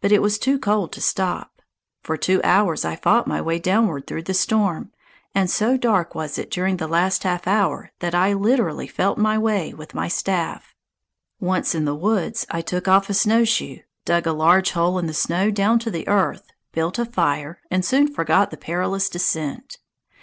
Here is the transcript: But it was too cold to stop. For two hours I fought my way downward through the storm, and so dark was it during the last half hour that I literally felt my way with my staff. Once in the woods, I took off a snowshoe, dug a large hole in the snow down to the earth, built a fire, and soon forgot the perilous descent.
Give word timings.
But 0.00 0.12
it 0.12 0.22
was 0.22 0.38
too 0.38 0.58
cold 0.58 0.92
to 0.92 1.02
stop. 1.02 1.60
For 2.02 2.16
two 2.16 2.40
hours 2.42 2.86
I 2.86 2.96
fought 2.96 3.26
my 3.26 3.38
way 3.42 3.58
downward 3.58 4.06
through 4.06 4.22
the 4.22 4.32
storm, 4.32 4.90
and 5.34 5.50
so 5.50 5.76
dark 5.76 6.14
was 6.14 6.38
it 6.38 6.50
during 6.50 6.78
the 6.78 6.88
last 6.88 7.24
half 7.24 7.46
hour 7.46 7.90
that 7.98 8.14
I 8.14 8.32
literally 8.32 8.86
felt 8.86 9.18
my 9.18 9.36
way 9.36 9.74
with 9.74 9.92
my 9.92 10.08
staff. 10.08 10.74
Once 11.38 11.74
in 11.74 11.84
the 11.84 11.94
woods, 11.94 12.46
I 12.50 12.62
took 12.62 12.88
off 12.88 13.10
a 13.10 13.12
snowshoe, 13.12 13.80
dug 14.06 14.26
a 14.26 14.32
large 14.32 14.70
hole 14.70 14.98
in 14.98 15.06
the 15.06 15.12
snow 15.12 15.50
down 15.50 15.78
to 15.80 15.90
the 15.90 16.08
earth, 16.08 16.44
built 16.72 16.98
a 16.98 17.04
fire, 17.04 17.60
and 17.70 17.84
soon 17.84 18.08
forgot 18.08 18.52
the 18.52 18.56
perilous 18.56 19.10
descent. 19.10 19.76